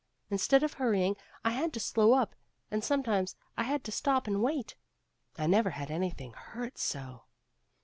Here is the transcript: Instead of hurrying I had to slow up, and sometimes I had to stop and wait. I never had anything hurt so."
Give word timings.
Instead 0.31 0.63
of 0.63 0.73
hurrying 0.73 1.15
I 1.45 1.51
had 1.51 1.71
to 1.73 1.79
slow 1.79 2.13
up, 2.13 2.33
and 2.71 2.83
sometimes 2.83 3.35
I 3.55 3.61
had 3.65 3.83
to 3.83 3.91
stop 3.91 4.25
and 4.25 4.41
wait. 4.41 4.75
I 5.37 5.45
never 5.45 5.69
had 5.69 5.91
anything 5.91 6.33
hurt 6.33 6.79
so." 6.79 7.25